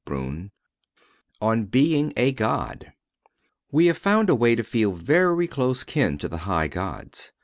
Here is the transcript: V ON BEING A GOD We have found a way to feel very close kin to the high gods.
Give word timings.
V 0.09 0.49
ON 1.41 1.65
BEING 1.65 2.11
A 2.17 2.31
GOD 2.31 2.91
We 3.71 3.85
have 3.85 3.99
found 3.99 4.31
a 4.31 4.35
way 4.35 4.55
to 4.55 4.63
feel 4.63 4.93
very 4.93 5.47
close 5.47 5.83
kin 5.83 6.17
to 6.17 6.27
the 6.27 6.37
high 6.49 6.69
gods. 6.69 7.31